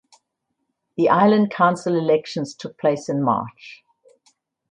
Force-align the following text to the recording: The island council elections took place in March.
The 0.97 1.09
island 1.09 1.51
council 1.51 1.95
elections 1.95 2.55
took 2.55 2.75
place 2.79 3.07
in 3.07 3.21
March. 3.21 3.83